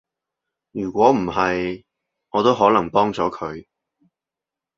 [0.71, 1.83] 如果唔係，
[2.31, 3.67] 我都可能幫咗佢